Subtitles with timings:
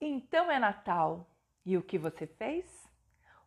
[0.00, 1.28] Então é Natal.
[1.64, 2.88] E o que você fez?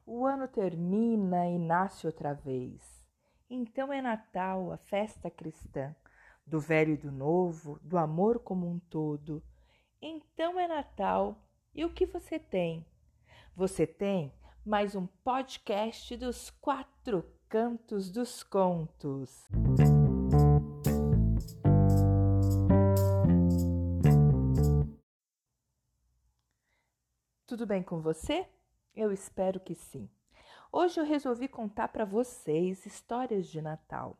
[0.05, 3.03] O ano termina e nasce outra vez.
[3.49, 5.95] Então é Natal, a festa cristã,
[6.45, 9.41] do velho e do novo, do amor como um todo.
[9.99, 11.37] Então é Natal.
[11.73, 12.85] E o que você tem?
[13.55, 14.31] Você tem
[14.63, 19.47] mais um podcast dos quatro cantos dos contos.
[27.53, 28.47] Tudo bem com você?
[28.95, 30.09] Eu espero que sim.
[30.71, 34.17] Hoje eu resolvi contar para vocês histórias de Natal.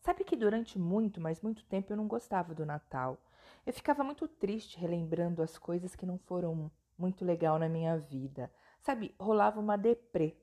[0.00, 3.18] Sabe que durante muito, mas muito tempo eu não gostava do Natal.
[3.66, 8.50] Eu ficava muito triste relembrando as coisas que não foram muito legal na minha vida.
[8.80, 10.34] Sabe, rolava uma deprê.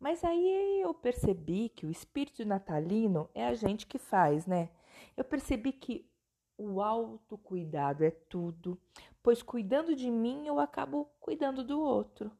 [0.00, 4.70] Mas aí eu percebi que o espírito natalino é a gente que faz, né?
[5.14, 6.10] Eu percebi que
[6.56, 8.80] o autocuidado é tudo,
[9.26, 12.30] pois cuidando de mim eu acabo cuidando do outro.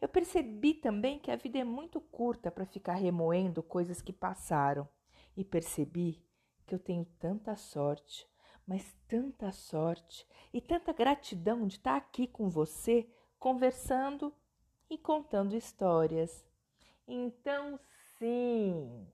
[0.00, 4.88] Eu percebi também que a vida é muito curta para ficar remoendo coisas que passaram
[5.36, 6.20] e percebi
[6.66, 8.28] que eu tenho tanta sorte,
[8.66, 13.08] mas tanta sorte e tanta gratidão de estar aqui com você,
[13.38, 14.34] conversando
[14.90, 16.44] e contando histórias.
[17.06, 17.78] Então,
[18.18, 19.06] sim,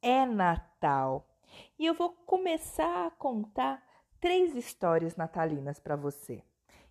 [0.00, 1.28] é Natal
[1.76, 3.84] e eu vou começar a contar
[4.20, 6.44] três histórias natalinas para você.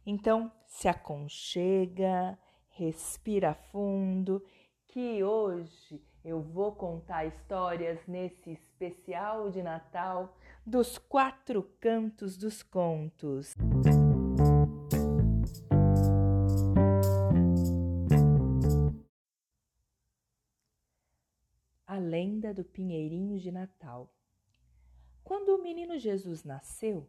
[0.06, 2.38] Então, se aconchega,
[2.70, 4.44] respira fundo,
[4.88, 10.36] que hoje eu vou contar histórias nesse especial de Natal
[10.66, 13.56] dos quatro cantos dos contos.
[21.86, 24.12] A lenda do Pinheirinho de Natal.
[25.24, 27.08] Quando o menino Jesus nasceu,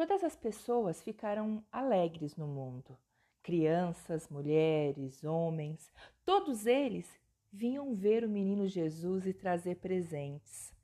[0.00, 2.96] todas as pessoas ficaram alegres no mundo.
[3.42, 5.92] Crianças, mulheres, homens,
[6.24, 7.06] todos eles
[7.52, 10.74] vinham ver o menino Jesus e trazer presentes.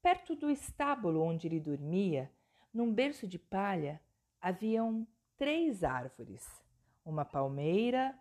[0.00, 2.30] Perto do estábulo onde ele dormia,
[2.72, 4.00] num berço de palha,
[4.40, 5.04] haviam
[5.36, 6.48] três árvores:
[7.04, 8.16] uma palmeira,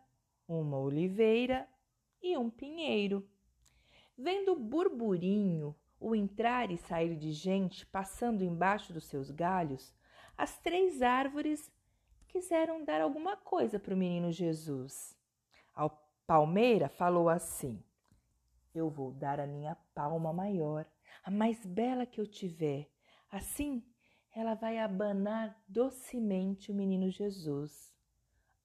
[0.47, 1.67] uma oliveira
[2.23, 3.23] e um pinheiro.
[4.17, 9.93] Vendo o burburinho, o entrar e sair de gente passando embaixo dos seus galhos,
[10.37, 11.71] as três árvores
[12.27, 15.17] quiseram dar alguma coisa para o menino Jesus.
[15.75, 15.89] A
[16.25, 17.83] palmeira falou assim:
[18.73, 20.85] Eu vou dar a minha palma maior,
[21.23, 22.89] a mais bela que eu tiver.
[23.29, 23.83] Assim
[24.35, 27.93] ela vai abanar docemente o menino Jesus.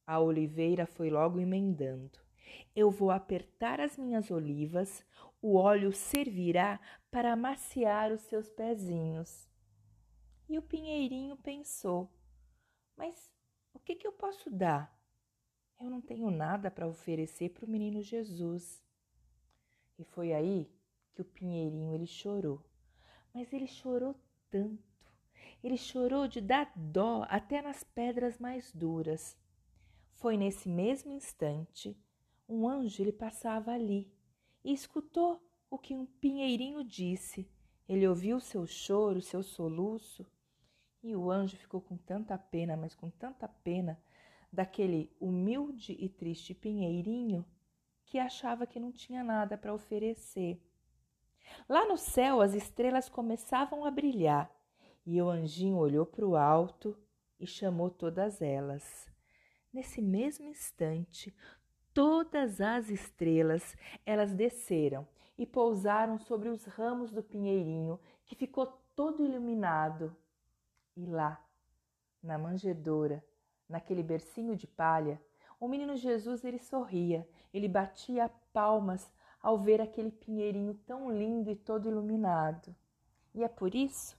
[0.07, 2.19] A oliveira foi logo emendando.
[2.75, 5.05] Eu vou apertar as minhas olivas,
[5.43, 6.81] o óleo servirá
[7.11, 9.48] para amaciar os seus pezinhos.
[10.49, 12.11] E o pinheirinho pensou:
[12.97, 13.31] Mas
[13.75, 14.97] o que, que eu posso dar?
[15.81, 18.83] Eu não tenho nada para oferecer para o menino Jesus.
[19.99, 20.71] E foi aí
[21.13, 22.65] que o pinheirinho ele chorou.
[23.33, 24.15] Mas ele chorou
[24.51, 24.83] tanto.
[25.63, 29.37] Ele chorou de dar dó até nas pedras mais duras.
[30.13, 31.97] Foi nesse mesmo instante
[32.49, 34.11] um anjo ele passava ali
[34.65, 37.47] e escutou o que um pinheirinho disse.
[37.89, 40.27] Ele ouviu seu choro, seu soluço,
[41.03, 44.01] e o anjo ficou com tanta pena, mas com tanta pena,
[44.53, 47.45] daquele humilde e triste pinheirinho
[48.05, 50.61] que achava que não tinha nada para oferecer.
[51.69, 54.51] Lá no céu as estrelas começavam a brilhar
[55.05, 56.97] e o anjinho olhou para o alto
[57.39, 59.09] e chamou todas elas.
[59.73, 61.35] Nesse mesmo instante,
[61.93, 68.67] todas as estrelas, elas desceram e pousaram sobre os ramos do pinheirinho, que ficou
[68.97, 70.17] todo iluminado.
[70.99, 71.41] E lá,
[72.21, 73.25] na manjedoura,
[73.69, 75.23] naquele bercinho de palha,
[75.61, 79.09] o menino Jesus ele sorria, ele batia palmas
[79.41, 82.75] ao ver aquele pinheirinho tão lindo e todo iluminado.
[83.33, 84.19] E é por isso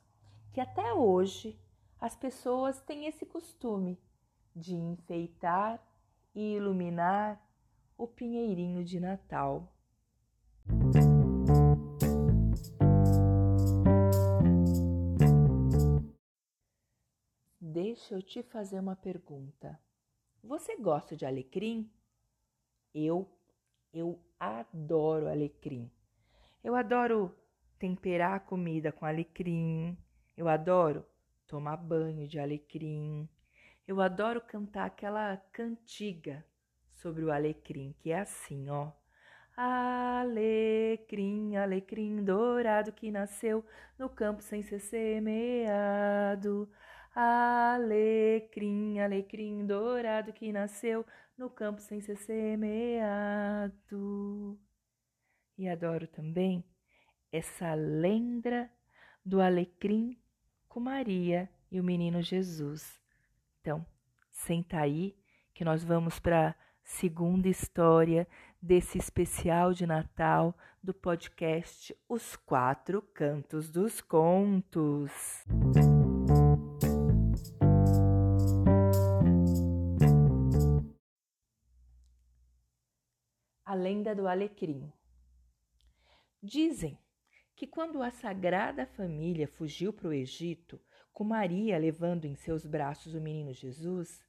[0.53, 1.59] que até hoje
[1.99, 3.99] as pessoas têm esse costume
[4.55, 5.85] de enfeitar
[6.33, 7.45] e iluminar
[7.97, 9.69] o pinheirinho de Natal.
[17.71, 19.79] Deixa eu te fazer uma pergunta.
[20.43, 21.87] Você gosta de alecrim?
[22.95, 23.29] Eu,
[23.93, 25.87] eu adoro alecrim.
[26.63, 27.31] Eu adoro
[27.77, 29.95] temperar a comida com alecrim.
[30.35, 31.05] Eu adoro
[31.45, 33.29] tomar banho de alecrim.
[33.87, 36.43] Eu adoro cantar aquela cantiga
[36.89, 38.91] sobre o alecrim, que é assim, ó.
[39.55, 43.63] Alecrim, alecrim dourado que nasceu
[43.95, 46.67] no campo sem ser semeado.
[47.15, 51.05] Alecrim alecrim, dourado que nasceu
[51.37, 53.79] no campo sem ser semeado.
[55.57, 56.63] E adoro também
[57.31, 58.69] essa lenda
[59.25, 60.17] do alecrim
[60.67, 62.99] com Maria e o menino Jesus.
[63.61, 63.85] Então,
[64.29, 65.15] senta aí
[65.53, 68.27] que nós vamos para segunda história
[68.61, 75.11] desse especial de Natal do podcast Os Quatro Cantos dos Contos.
[83.69, 84.91] A lenda do alecrim.
[86.41, 86.97] Dizem
[87.55, 90.81] que quando a Sagrada Família fugiu para o Egito,
[91.13, 94.25] com Maria levando em seus braços o menino Jesus,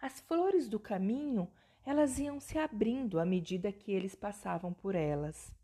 [0.00, 1.48] as flores do caminho
[1.86, 5.54] elas iam se abrindo à medida que eles passavam por elas.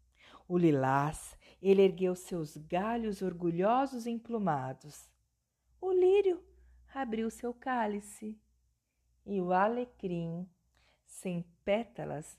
[0.46, 5.11] O lilás, ele ergueu seus galhos orgulhosos e emplumados.
[5.81, 6.40] O lírio
[6.94, 8.40] abriu seu cálice.
[9.26, 10.49] E o alecrim,
[11.05, 12.38] sem pétalas,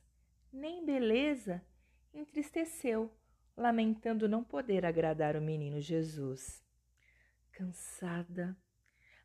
[0.51, 1.63] nem beleza,
[2.13, 3.11] entristeceu,
[3.55, 6.63] lamentando não poder agradar o menino Jesus.
[7.51, 8.57] Cansada,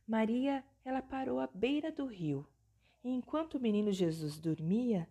[0.07, 2.47] Maria, ela parou à beira do rio,
[3.05, 5.09] e enquanto o menino Jesus dormia,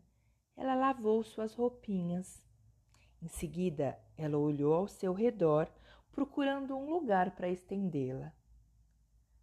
[0.55, 2.45] ela lavou suas roupinhas.
[3.21, 5.71] Em seguida, ela olhou ao seu redor,
[6.11, 8.33] procurando um lugar para estendê-la.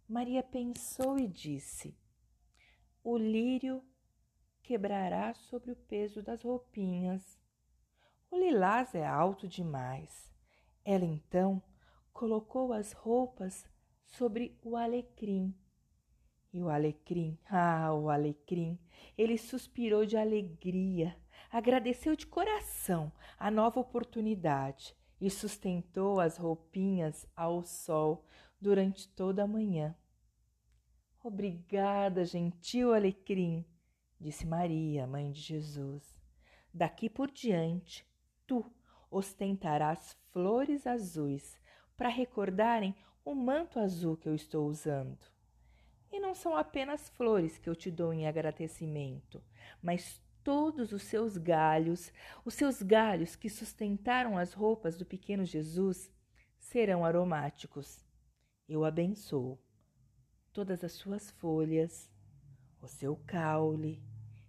[0.07, 1.97] Maria pensou e disse:
[3.03, 3.83] O lírio
[4.69, 7.39] quebrará sobre o peso das roupinhas.
[8.29, 10.31] O lilás é alto demais.
[10.85, 11.59] Ela então
[12.13, 13.67] colocou as roupas
[14.03, 15.57] sobre o alecrim.
[16.53, 18.77] E o alecrim, ah, o alecrim,
[19.17, 21.17] ele suspirou de alegria,
[21.51, 28.23] agradeceu de coração a nova oportunidade e sustentou as roupinhas ao sol
[28.61, 29.95] durante toda a manhã.
[31.23, 33.65] Obrigada, gentil alecrim,
[34.19, 36.17] disse Maria, mãe de Jesus.
[36.73, 38.05] Daqui por diante,
[38.45, 38.65] tu
[39.09, 41.59] ostentarás flores azuis
[41.95, 42.95] para recordarem
[43.25, 45.19] o manto azul que eu estou usando.
[46.11, 49.43] E não são apenas flores que eu te dou em agradecimento,
[49.81, 52.11] mas todos os seus galhos,
[52.43, 56.11] os seus galhos que sustentaram as roupas do pequeno Jesus,
[56.57, 58.03] serão aromáticos.
[58.67, 59.59] Eu abençoo
[60.51, 62.09] todas as suas folhas,
[62.81, 64.01] o seu caule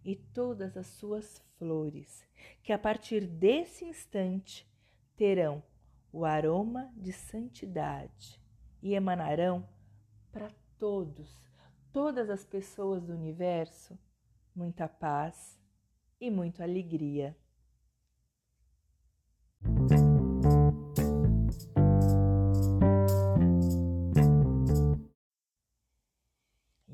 [0.04, 2.26] e todas as suas flores,
[2.62, 4.68] que a partir desse instante
[5.16, 5.62] terão
[6.12, 8.40] o aroma de santidade
[8.82, 9.68] e emanarão
[10.32, 11.38] para todos,
[11.92, 13.98] todas as pessoas do universo,
[14.54, 15.60] muita paz
[16.20, 17.36] e muita alegria.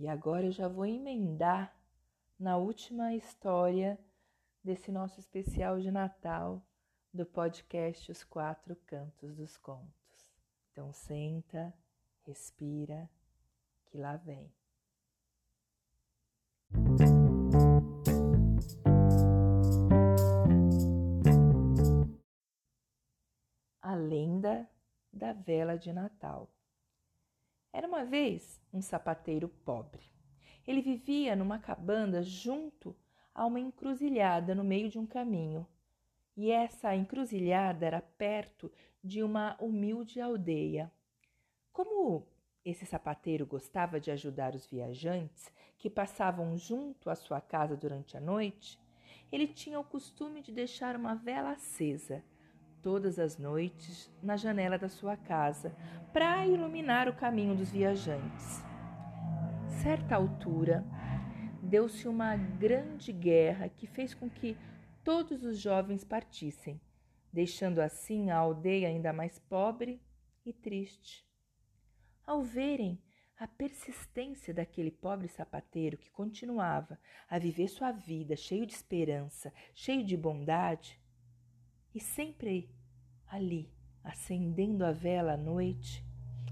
[0.06, 1.76] E agora eu já vou emendar
[2.38, 3.98] na última história
[4.62, 6.64] desse nosso especial de Natal
[7.12, 10.32] do podcast Os Quatro Cantos dos Contos.
[10.70, 11.74] Então senta,
[12.22, 13.10] respira,
[13.86, 14.48] que lá vem.
[23.82, 24.70] A lenda
[25.12, 26.55] da vela de Natal.
[27.72, 30.16] Era uma vez um sapateiro pobre
[30.66, 32.96] ele vivia numa cabana junto
[33.34, 35.66] a uma encruzilhada no meio de um caminho.
[36.36, 38.70] E essa encruzilhada era perto
[39.02, 40.90] de uma humilde aldeia.
[41.72, 42.26] Como
[42.64, 48.20] esse sapateiro gostava de ajudar os viajantes que passavam junto à sua casa durante a
[48.20, 48.78] noite,
[49.30, 52.24] ele tinha o costume de deixar uma vela acesa
[52.86, 55.74] todas as noites na janela da sua casa
[56.12, 58.64] para iluminar o caminho dos viajantes
[59.86, 60.84] certa altura,
[61.62, 64.56] deu-se uma grande guerra que fez com que
[65.04, 66.80] todos os jovens partissem,
[67.32, 70.02] deixando assim a aldeia ainda mais pobre
[70.44, 71.24] e triste.
[72.26, 73.00] Ao verem
[73.38, 76.98] a persistência daquele pobre sapateiro que continuava
[77.30, 81.00] a viver sua vida cheio de esperança, cheio de bondade,
[81.96, 82.70] e sempre
[83.26, 83.72] ali,
[84.04, 86.04] acendendo a vela à noite,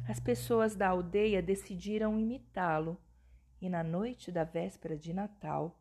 [0.09, 2.99] as pessoas da aldeia decidiram imitá-lo
[3.61, 5.79] e na noite da véspera de Natal,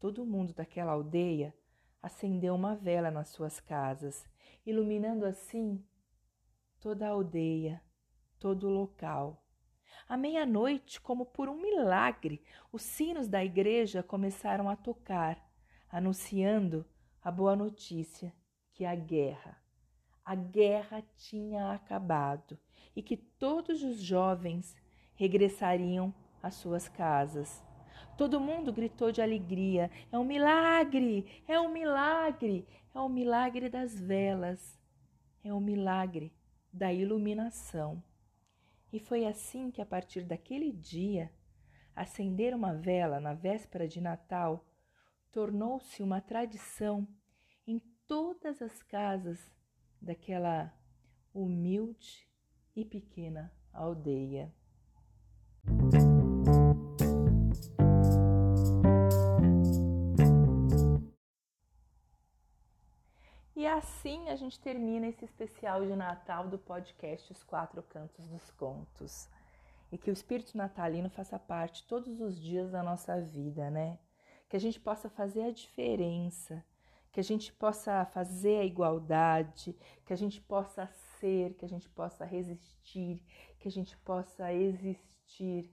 [0.00, 1.54] todo mundo daquela aldeia
[2.02, 4.26] acendeu uma vela nas suas casas,
[4.64, 5.84] iluminando assim
[6.80, 7.82] toda a aldeia,
[8.38, 9.44] todo o local.
[10.08, 12.42] À meia-noite, como por um milagre,
[12.72, 15.52] os sinos da igreja começaram a tocar,
[15.90, 16.86] anunciando
[17.20, 18.32] a boa notícia
[18.82, 19.56] que a guerra,
[20.24, 22.58] a guerra tinha acabado
[22.96, 24.74] e que todos os jovens
[25.14, 26.12] regressariam
[26.42, 27.62] as suas casas.
[28.18, 31.44] Todo mundo gritou de alegria: é um milagre!
[31.46, 32.66] É um milagre!
[32.92, 34.76] É o um milagre das velas!
[35.44, 36.32] É o um milagre
[36.72, 38.02] da iluminação.
[38.92, 41.30] E foi assim que, a partir daquele dia,
[41.94, 44.66] acender uma vela na véspera de Natal
[45.30, 47.06] tornou-se uma tradição
[48.12, 49.40] todas as casas
[49.98, 50.70] daquela
[51.32, 52.28] humilde
[52.76, 54.52] e pequena aldeia.
[63.56, 68.50] E assim a gente termina esse especial de Natal do podcast Os Quatro Cantos dos
[68.50, 69.26] Contos.
[69.90, 73.98] E que o espírito natalino faça parte todos os dias da nossa vida, né?
[74.50, 76.62] Que a gente possa fazer a diferença,
[77.12, 81.88] que a gente possa fazer a igualdade, que a gente possa ser, que a gente
[81.90, 83.22] possa resistir,
[83.60, 85.70] que a gente possa existir,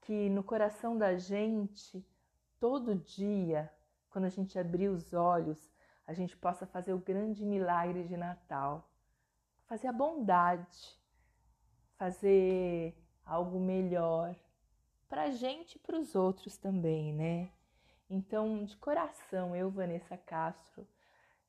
[0.00, 2.04] que no coração da gente,
[2.58, 3.72] todo dia,
[4.10, 5.72] quando a gente abrir os olhos,
[6.04, 8.90] a gente possa fazer o grande milagre de Natal,
[9.66, 11.00] fazer a bondade,
[11.96, 14.34] fazer algo melhor
[15.08, 17.52] para a gente e para os outros também, né?
[18.14, 20.86] Então, de coração, eu, Vanessa Castro,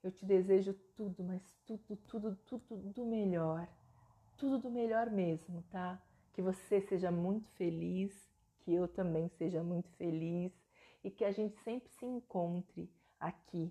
[0.02, 3.68] eu te desejo tudo, mas tudo, tudo, tudo do melhor.
[4.38, 6.02] Tudo do melhor mesmo, tá?
[6.32, 8.14] Que você seja muito feliz,
[8.62, 10.54] que eu também seja muito feliz
[11.04, 12.90] e que a gente sempre se encontre
[13.20, 13.70] aqui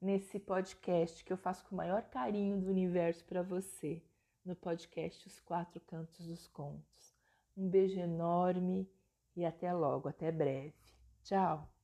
[0.00, 4.02] nesse podcast que eu faço com o maior carinho do universo para você,
[4.44, 7.14] no podcast Os Quatro Cantos dos Contos.
[7.56, 8.90] Um beijo enorme
[9.36, 10.74] e até logo, até breve.
[11.22, 11.77] Tchau!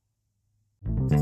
[0.83, 1.14] Yeah.